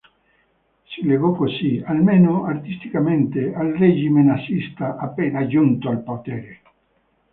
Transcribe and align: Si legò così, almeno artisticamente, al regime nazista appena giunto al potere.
Si 0.87 1.05
legò 1.05 1.31
così, 1.35 1.79
almeno 1.85 2.45
artisticamente, 2.45 3.53
al 3.53 3.73
regime 3.73 4.23
nazista 4.23 4.97
appena 4.97 5.45
giunto 5.45 5.89
al 5.89 6.01
potere. 6.01 6.61